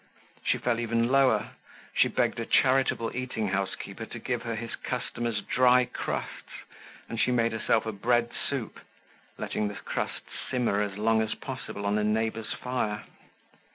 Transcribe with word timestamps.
She 0.43 0.57
fell 0.57 0.79
even 0.79 1.09
lower—she 1.09 2.07
begged 2.07 2.39
a 2.39 2.45
charitable 2.47 3.15
eating 3.15 3.49
house 3.49 3.75
keeper 3.75 4.07
to 4.07 4.17
give 4.17 4.41
her 4.41 4.55
his 4.55 4.75
customers' 4.75 5.41
dry 5.43 5.85
crusts, 5.85 6.65
and 7.07 7.19
she 7.19 7.29
made 7.31 7.51
herself 7.51 7.85
a 7.85 7.91
bread 7.91 8.31
soup, 8.49 8.79
letting 9.37 9.67
the 9.67 9.75
crusts 9.75 10.31
simmer 10.49 10.81
as 10.81 10.97
long 10.97 11.21
as 11.21 11.35
possible 11.35 11.85
on 11.85 11.99
a 11.99 12.03
neighbor's 12.03 12.51
fire. 12.51 13.03